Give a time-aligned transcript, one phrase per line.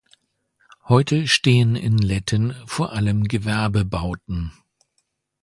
[0.87, 4.51] Heute stehen in Letten vor allem Gewerbebauten.